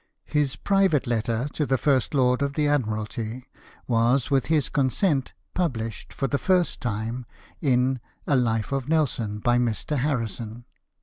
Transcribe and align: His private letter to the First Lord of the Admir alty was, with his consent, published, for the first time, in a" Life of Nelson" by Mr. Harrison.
His 0.25 0.55
private 0.55 1.05
letter 1.05 1.47
to 1.53 1.63
the 1.63 1.77
First 1.77 2.15
Lord 2.15 2.41
of 2.41 2.53
the 2.55 2.65
Admir 2.65 2.97
alty 3.05 3.43
was, 3.87 4.31
with 4.31 4.47
his 4.47 4.67
consent, 4.67 5.33
published, 5.53 6.11
for 6.11 6.25
the 6.25 6.39
first 6.39 6.81
time, 6.81 7.27
in 7.61 7.99
a" 8.25 8.35
Life 8.51 8.71
of 8.71 8.89
Nelson" 8.89 9.37
by 9.41 9.59
Mr. 9.59 9.99
Harrison. 9.99 10.65